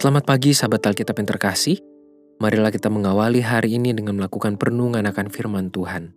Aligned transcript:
Selamat 0.00 0.24
pagi 0.24 0.56
sahabat 0.56 0.80
Alkitab 0.80 1.12
yang 1.20 1.28
terkasih. 1.28 1.76
Marilah 2.40 2.72
kita 2.72 2.88
mengawali 2.88 3.44
hari 3.44 3.76
ini 3.76 3.92
dengan 3.92 4.16
melakukan 4.16 4.56
perenungan 4.56 5.04
akan 5.04 5.28
firman 5.28 5.68
Tuhan. 5.68 6.16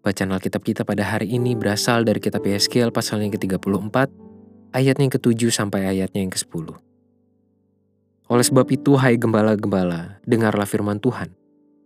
Bacaan 0.00 0.32
Alkitab 0.32 0.64
kita 0.64 0.80
pada 0.88 1.04
hari 1.04 1.28
ini 1.28 1.52
berasal 1.52 2.08
dari 2.08 2.24
kitab 2.24 2.40
Yeskiel 2.40 2.88
pasal 2.88 3.20
yang 3.20 3.28
ke-34, 3.36 4.08
ayatnya 4.72 5.04
yang 5.04 5.12
ke-7 5.12 5.52
sampai 5.52 5.92
ayatnya 5.92 6.24
yang 6.24 6.32
ke-10. 6.32 6.72
Oleh 8.32 8.44
sebab 8.48 8.64
itu, 8.72 8.96
hai 8.96 9.20
gembala-gembala, 9.20 10.24
dengarlah 10.24 10.64
firman 10.64 10.96
Tuhan. 10.96 11.36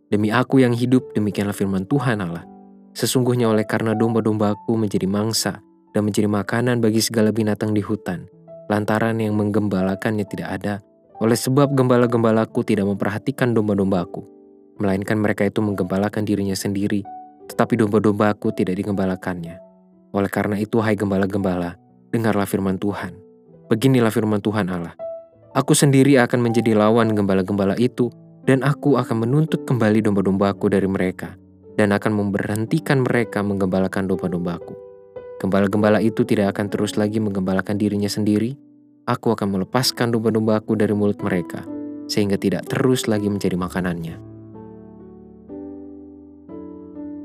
Demi 0.07 0.31
aku 0.31 0.63
yang 0.63 0.79
hidup, 0.79 1.11
demikianlah 1.11 1.59
firman 1.59 1.91
Tuhan 1.91 2.23
Allah. 2.23 2.47
Sesungguhnya 2.95 3.51
oleh 3.51 3.67
karena 3.67 3.99
domba-dombaku 3.99 4.79
menjadi 4.79 5.11
mangsa 5.11 5.59
dan 5.91 6.07
menjadi 6.07 6.31
makanan 6.31 6.79
bagi 6.79 7.03
segala 7.03 7.35
binatang 7.35 7.75
di 7.75 7.83
hutan, 7.83 8.31
lantaran 8.71 9.19
yang 9.19 9.35
menggembalakannya 9.35 10.23
tidak 10.23 10.63
ada, 10.63 10.87
oleh 11.23 11.39
sebab 11.39 11.73
gembala-gembalaku 11.73 12.61
tidak 12.67 12.85
memperhatikan 12.89 13.57
domba-dombaku, 13.57 14.25
melainkan 14.77 15.17
mereka 15.17 15.49
itu 15.49 15.65
menggembalakan 15.65 16.29
dirinya 16.29 16.53
sendiri, 16.53 17.01
tetapi 17.49 17.81
domba-dombaku 17.81 18.53
tidak 18.53 18.77
digembalakannya. 18.77 19.57
Oleh 20.13 20.31
karena 20.33 20.61
itu, 20.61 20.81
hai 20.85 20.97
gembala-gembala, 20.97 21.77
dengarlah 22.13 22.49
firman 22.49 22.77
Tuhan. 22.77 23.17
Beginilah 23.73 24.13
firman 24.13 24.41
Tuhan 24.45 24.69
Allah. 24.69 24.95
Aku 25.57 25.73
sendiri 25.73 26.21
akan 26.21 26.45
menjadi 26.45 26.77
lawan 26.77 27.17
gembala-gembala 27.17 27.81
itu, 27.81 28.13
dan 28.45 28.61
aku 28.61 29.01
akan 29.01 29.25
menuntut 29.25 29.65
kembali 29.65 30.05
domba-dombaku 30.05 30.69
dari 30.69 30.85
mereka, 30.85 31.33
dan 31.81 31.97
akan 31.97 32.13
memberhentikan 32.13 33.01
mereka 33.01 33.41
menggembalakan 33.41 34.05
domba-dombaku. 34.05 34.77
Gembala-gembala 35.41 36.01
itu 36.01 36.25
tidak 36.25 36.57
akan 36.57 36.73
terus 36.73 36.97
lagi 36.97 37.21
menggembalakan 37.21 37.77
dirinya 37.77 38.09
sendiri, 38.09 38.57
aku 39.07 39.33
akan 39.33 39.57
melepaskan 39.57 40.11
domba-dombaku 40.13 40.75
dari 40.75 40.93
mulut 40.93 41.23
mereka, 41.23 41.63
sehingga 42.11 42.35
tidak 42.37 42.67
terus 42.67 43.07
lagi 43.07 43.31
menjadi 43.31 43.55
makanannya. 43.55 44.17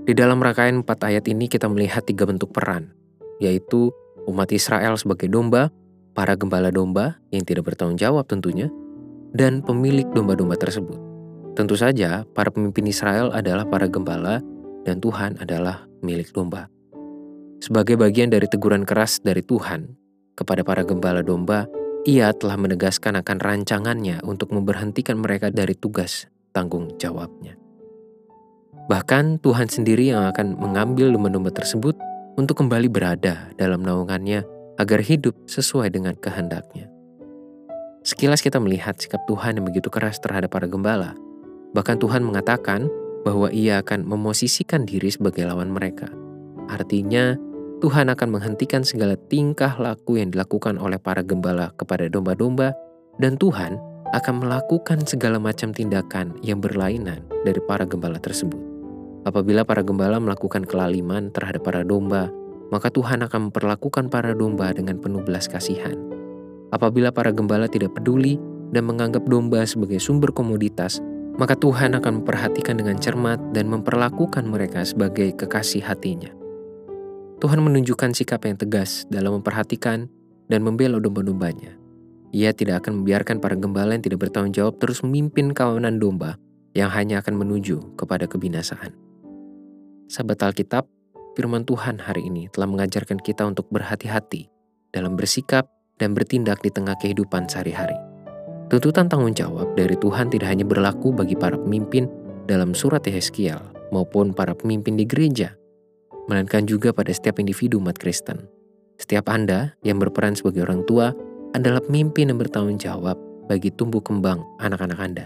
Di 0.01 0.13
dalam 0.17 0.41
rangkaian 0.41 0.81
empat 0.81 0.97
ayat 1.05 1.25
ini 1.29 1.45
kita 1.45 1.69
melihat 1.69 2.05
tiga 2.05 2.25
bentuk 2.25 2.53
peran, 2.53 2.93
yaitu 3.41 3.93
umat 4.25 4.49
Israel 4.53 4.97
sebagai 4.97 5.29
domba, 5.29 5.69
para 6.11 6.37
gembala 6.37 6.69
domba 6.73 7.17
yang 7.33 7.45
tidak 7.45 7.69
bertanggung 7.69 7.97
jawab 7.97 8.25
tentunya, 8.29 8.69
dan 9.33 9.61
pemilik 9.61 10.05
domba-domba 10.11 10.57
tersebut. 10.57 10.97
Tentu 11.53 11.75
saja, 11.75 12.23
para 12.31 12.49
pemimpin 12.49 12.87
Israel 12.87 13.29
adalah 13.35 13.67
para 13.67 13.85
gembala 13.87 14.39
dan 14.87 14.97
Tuhan 14.97 15.37
adalah 15.37 15.85
milik 16.01 16.33
domba. 16.33 16.67
Sebagai 17.61 17.93
bagian 17.93 18.33
dari 18.33 18.49
teguran 18.49 18.87
keras 18.87 19.21
dari 19.21 19.45
Tuhan, 19.45 20.00
kepada 20.35 20.63
para 20.65 20.81
gembala 20.85 21.21
domba, 21.21 21.67
ia 22.07 22.33
telah 22.33 22.57
menegaskan 22.57 23.19
akan 23.21 23.37
rancangannya 23.37 24.25
untuk 24.25 24.49
memberhentikan 24.49 25.21
mereka 25.21 25.53
dari 25.53 25.77
tugas 25.77 26.25
tanggung 26.49 26.89
jawabnya. 26.97 27.55
Bahkan 28.89 29.39
Tuhan 29.45 29.69
sendiri 29.69 30.09
yang 30.09 30.25
akan 30.33 30.57
mengambil 30.57 31.13
domba-domba 31.13 31.53
tersebut 31.53 31.93
untuk 32.35 32.59
kembali 32.59 32.89
berada 32.89 33.53
dalam 33.55 33.85
naungannya 33.85 34.43
agar 34.81 34.99
hidup 35.05 35.37
sesuai 35.45 35.93
dengan 35.93 36.17
kehendaknya. 36.17 36.89
Sekilas 38.01 38.41
kita 38.41 38.57
melihat 38.57 38.97
sikap 38.97 39.21
Tuhan 39.29 39.61
yang 39.61 39.65
begitu 39.69 39.93
keras 39.93 40.17
terhadap 40.17 40.49
para 40.49 40.65
gembala. 40.65 41.13
Bahkan 41.77 42.01
Tuhan 42.01 42.25
mengatakan 42.25 42.89
bahwa 43.21 43.53
ia 43.53 43.77
akan 43.85 44.09
memosisikan 44.09 44.89
diri 44.89 45.13
sebagai 45.13 45.45
lawan 45.45 45.69
mereka. 45.69 46.09
Artinya, 46.65 47.37
Tuhan 47.81 48.13
akan 48.13 48.29
menghentikan 48.37 48.85
segala 48.85 49.17
tingkah 49.17 49.73
laku 49.81 50.21
yang 50.21 50.29
dilakukan 50.29 50.77
oleh 50.77 51.01
para 51.01 51.25
gembala 51.25 51.73
kepada 51.81 52.05
domba-domba, 52.05 52.77
dan 53.17 53.41
Tuhan 53.41 53.81
akan 54.13 54.35
melakukan 54.37 55.01
segala 55.09 55.41
macam 55.41 55.73
tindakan 55.73 56.37
yang 56.45 56.61
berlainan 56.61 57.25
dari 57.41 57.57
para 57.65 57.89
gembala 57.89 58.21
tersebut. 58.21 58.61
Apabila 59.25 59.65
para 59.65 59.81
gembala 59.81 60.21
melakukan 60.21 60.61
kelaliman 60.61 61.33
terhadap 61.33 61.65
para 61.65 61.81
domba, 61.81 62.29
maka 62.69 62.93
Tuhan 62.93 63.25
akan 63.25 63.49
memperlakukan 63.49 64.13
para 64.13 64.37
domba 64.37 64.69
dengan 64.77 65.01
penuh 65.01 65.25
belas 65.25 65.49
kasihan. 65.49 65.97
Apabila 66.69 67.09
para 67.09 67.33
gembala 67.33 67.65
tidak 67.65 67.97
peduli 67.97 68.37
dan 68.69 68.85
menganggap 68.85 69.25
domba 69.25 69.65
sebagai 69.65 69.97
sumber 69.97 70.29
komoditas, 70.29 71.01
maka 71.33 71.57
Tuhan 71.57 71.97
akan 71.97 72.21
memperhatikan 72.21 72.77
dengan 72.77 73.01
cermat 73.01 73.41
dan 73.57 73.73
memperlakukan 73.73 74.45
mereka 74.45 74.85
sebagai 74.85 75.33
kekasih 75.33 75.81
hatinya. 75.81 76.40
Tuhan 77.41 77.57
menunjukkan 77.57 78.13
sikap 78.13 78.45
yang 78.45 78.53
tegas 78.53 79.09
dalam 79.09 79.41
memperhatikan 79.41 80.05
dan 80.45 80.61
membela 80.61 81.01
domba-dombanya. 81.01 81.73
Ia 82.29 82.53
tidak 82.53 82.85
akan 82.85 83.01
membiarkan 83.01 83.41
para 83.41 83.57
gembala 83.57 83.97
yang 83.97 84.05
tidak 84.05 84.29
bertanggung 84.29 84.53
jawab 84.53 84.77
terus 84.77 85.01
memimpin 85.01 85.49
kawanan 85.51 85.97
domba 85.97 86.37
yang 86.77 86.93
hanya 86.93 87.19
akan 87.19 87.41
menuju 87.41 87.97
kepada 87.97 88.29
kebinasaan. 88.29 88.93
Sahabat 90.05 90.39
Alkitab, 90.45 90.85
firman 91.33 91.65
Tuhan 91.65 91.97
hari 91.97 92.29
ini 92.29 92.45
telah 92.53 92.69
mengajarkan 92.69 93.17
kita 93.17 93.43
untuk 93.49 93.67
berhati-hati 93.73 94.47
dalam 94.93 95.17
bersikap 95.17 95.65
dan 95.97 96.13
bertindak 96.13 96.61
di 96.61 96.69
tengah 96.69 96.93
kehidupan 97.01 97.49
sehari-hari. 97.49 97.97
Tuntutan 98.69 99.11
tanggung 99.11 99.35
jawab 99.35 99.75
dari 99.75 99.97
Tuhan 99.99 100.31
tidak 100.31 100.47
hanya 100.47 100.63
berlaku 100.63 101.11
bagi 101.11 101.35
para 101.35 101.57
pemimpin 101.59 102.07
dalam 102.47 102.71
surat 102.71 103.03
Yeskiel 103.03 103.59
maupun 103.91 104.31
para 104.31 104.55
pemimpin 104.55 104.95
di 104.95 105.03
gereja, 105.03 105.51
melainkan 106.31 106.63
juga 106.63 106.95
pada 106.95 107.11
setiap 107.11 107.43
individu 107.43 107.83
umat 107.83 107.99
Kristen. 107.99 108.47
Setiap 108.95 109.27
Anda 109.27 109.75
yang 109.83 109.99
berperan 109.99 110.39
sebagai 110.39 110.63
orang 110.63 110.87
tua 110.87 111.11
adalah 111.51 111.83
pemimpin 111.83 112.31
yang 112.31 112.39
bertanggung 112.39 112.79
jawab 112.79 113.19
bagi 113.51 113.67
tumbuh 113.75 113.99
kembang 113.99 114.39
anak-anak 114.63 114.95
Anda. 114.95 115.25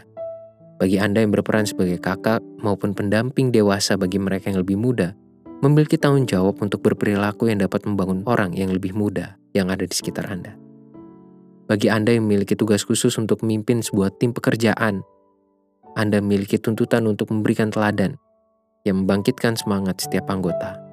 Bagi 0.81 0.97
Anda 0.97 1.21
yang 1.21 1.29
berperan 1.29 1.69
sebagai 1.69 2.01
kakak 2.01 2.41
maupun 2.65 2.97
pendamping 2.97 3.53
dewasa 3.53 3.93
bagi 3.95 4.17
mereka 4.17 4.49
yang 4.49 4.65
lebih 4.65 4.81
muda, 4.81 5.13
memiliki 5.61 5.95
tanggung 5.95 6.25
jawab 6.25 6.57
untuk 6.59 6.81
berperilaku 6.81 7.53
yang 7.53 7.61
dapat 7.61 7.85
membangun 7.85 8.25
orang 8.25 8.57
yang 8.57 8.73
lebih 8.73 8.97
muda 8.97 9.37
yang 9.53 9.69
ada 9.69 9.85
di 9.85 9.93
sekitar 9.93 10.25
Anda. 10.27 10.57
Bagi 11.65 11.89
Anda 11.89 12.13
yang 12.17 12.27
memiliki 12.27 12.57
tugas 12.57 12.83
khusus 12.83 13.15
untuk 13.21 13.45
memimpin 13.45 13.85
sebuah 13.85 14.17
tim 14.17 14.33
pekerjaan, 14.33 15.05
Anda 15.95 16.19
memiliki 16.19 16.59
tuntutan 16.59 17.07
untuk 17.07 17.31
memberikan 17.31 17.71
teladan 17.71 18.19
yang 18.85 19.03
membangkitkan 19.03 19.57
semangat 19.57 19.97
setiap 19.97 20.29
anggota. 20.29 20.84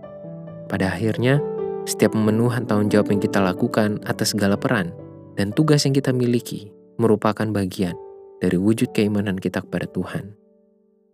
Pada 0.72 0.88
akhirnya, 0.88 1.36
setiap 1.84 2.16
pemenuhan 2.16 2.64
tanggung 2.64 2.88
jawab 2.88 3.12
yang 3.12 3.20
kita 3.20 3.44
lakukan 3.44 4.00
atas 4.08 4.32
segala 4.32 4.56
peran 4.56 4.96
dan 5.36 5.52
tugas 5.52 5.84
yang 5.84 5.92
kita 5.92 6.16
miliki 6.16 6.72
merupakan 6.96 7.44
bagian 7.52 7.92
dari 8.40 8.56
wujud 8.56 8.88
keimanan 8.96 9.36
kita 9.36 9.60
kepada 9.60 9.84
Tuhan. 9.92 10.32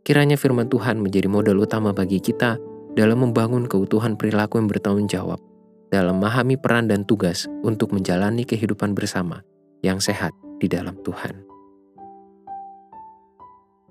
Kiranya 0.07 0.39
firman 0.39 0.71
Tuhan 0.71 1.03
menjadi 1.03 1.27
modal 1.27 1.59
utama 1.59 1.91
bagi 1.91 2.23
kita 2.23 2.55
dalam 2.95 3.19
membangun 3.19 3.67
keutuhan 3.67 4.15
perilaku 4.15 4.63
yang 4.63 4.71
bertanggung 4.71 5.11
jawab, 5.11 5.43
dalam 5.91 6.23
memahami 6.23 6.55
peran 6.55 6.87
dan 6.87 7.03
tugas 7.03 7.51
untuk 7.67 7.91
menjalani 7.91 8.47
kehidupan 8.47 8.95
bersama 8.95 9.43
yang 9.83 9.99
sehat 9.99 10.31
di 10.63 10.71
dalam 10.71 10.95
Tuhan. 11.03 11.43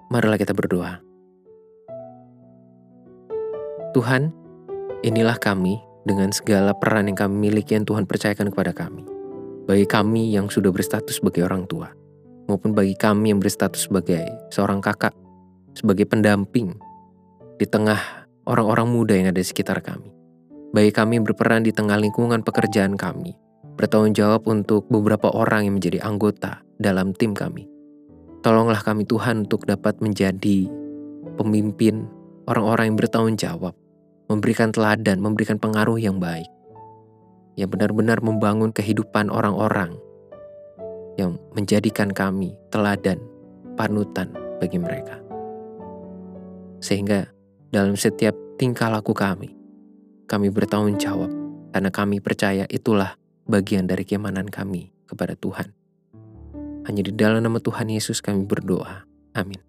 Marilah 0.08 0.40
kita 0.40 0.56
berdoa. 0.56 1.04
Tuhan, 3.92 4.47
Inilah 5.06 5.38
kami 5.38 5.78
dengan 6.10 6.34
segala 6.34 6.74
peran 6.74 7.06
yang 7.06 7.14
kami 7.14 7.54
miliki 7.54 7.78
yang 7.78 7.86
Tuhan 7.86 8.10
percayakan 8.10 8.50
kepada 8.50 8.74
kami. 8.74 9.06
Bagi 9.70 9.86
kami 9.86 10.34
yang 10.34 10.50
sudah 10.50 10.74
berstatus 10.74 11.22
sebagai 11.22 11.46
orang 11.46 11.70
tua, 11.70 11.94
maupun 12.50 12.74
bagi 12.74 12.98
kami 12.98 13.30
yang 13.30 13.38
berstatus 13.38 13.86
sebagai 13.86 14.26
seorang 14.50 14.82
kakak, 14.82 15.14
sebagai 15.78 16.10
pendamping 16.10 16.74
di 17.62 17.70
tengah 17.70 18.26
orang-orang 18.50 18.90
muda 18.90 19.14
yang 19.14 19.30
ada 19.30 19.38
di 19.38 19.46
sekitar 19.46 19.86
kami. 19.86 20.10
Bagi 20.74 20.90
kami 20.90 21.22
yang 21.22 21.26
berperan 21.30 21.62
di 21.62 21.70
tengah 21.70 22.02
lingkungan 22.02 22.42
pekerjaan 22.42 22.98
kami, 22.98 23.38
bertanggung 23.78 24.18
jawab 24.18 24.50
untuk 24.50 24.90
beberapa 24.90 25.30
orang 25.30 25.70
yang 25.70 25.78
menjadi 25.78 26.02
anggota 26.02 26.66
dalam 26.82 27.14
tim 27.14 27.38
kami. 27.38 27.70
Tolonglah 28.42 28.82
kami 28.82 29.06
Tuhan 29.06 29.46
untuk 29.46 29.70
dapat 29.70 30.02
menjadi 30.02 30.66
pemimpin 31.38 32.10
orang-orang 32.50 32.90
yang 32.90 32.98
bertanggung 32.98 33.38
jawab 33.38 33.78
memberikan 34.28 34.76
teladan, 34.76 35.24
memberikan 35.24 35.58
pengaruh 35.60 36.00
yang 36.00 36.20
baik, 36.20 36.48
yang 37.56 37.72
benar-benar 37.72 38.20
membangun 38.20 38.76
kehidupan 38.76 39.32
orang-orang, 39.32 39.96
yang 41.16 41.40
menjadikan 41.56 42.12
kami 42.12 42.54
teladan, 42.70 43.18
panutan 43.80 44.32
bagi 44.60 44.78
mereka. 44.78 45.18
Sehingga 46.84 47.28
dalam 47.74 47.98
setiap 47.98 48.38
tingkah 48.60 48.92
laku 48.92 49.16
kami, 49.16 49.56
kami 50.28 50.52
bertanggung 50.52 51.00
jawab 51.00 51.32
karena 51.72 51.90
kami 51.90 52.20
percaya 52.20 52.68
itulah 52.70 53.16
bagian 53.48 53.88
dari 53.88 54.04
keimanan 54.04 54.52
kami 54.52 54.92
kepada 55.08 55.34
Tuhan. 55.40 55.72
Hanya 56.88 57.04
di 57.04 57.12
dalam 57.16 57.44
nama 57.44 57.60
Tuhan 57.60 57.92
Yesus 57.92 58.24
kami 58.24 58.48
berdoa. 58.48 59.04
Amin. 59.36 59.67